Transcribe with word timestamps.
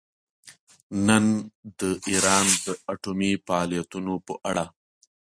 نن 1.07 1.25
د 1.79 1.81
ایران 2.09 2.45
د 2.65 2.67
اټومي 2.93 3.31
فعالیتونو 3.45 4.13
په 4.25 4.33
اړه 4.49 4.65